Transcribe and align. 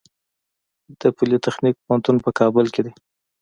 د 0.99 1.01
پولي 1.15 1.37
تخنیک 1.45 1.75
پوهنتون 1.83 2.15
په 2.25 2.29
کابل 2.39 2.65
کې 2.73 2.81
دی 2.85 2.91